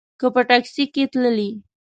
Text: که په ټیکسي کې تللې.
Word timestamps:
که 0.19 0.27
په 0.35 0.41
ټیکسي 0.49 0.85
کې 0.93 1.03
تللې. 1.11 1.49